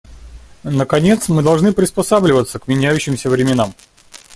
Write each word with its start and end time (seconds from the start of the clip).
Наконец, 0.63 1.29
мы 1.29 1.43
должны 1.43 1.73
приспосабливаться 1.73 2.57
к 2.57 2.67
меняющимся 2.67 3.29
временам. 3.29 3.75